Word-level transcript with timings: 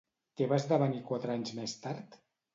Què 0.39 0.47
va 0.53 0.57
esdevenir 0.61 1.03
quatre 1.11 1.35
anys 1.37 1.55
més 1.61 1.77
tard? 1.87 2.19